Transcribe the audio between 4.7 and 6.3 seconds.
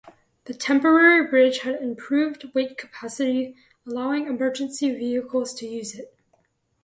vehicles to use it.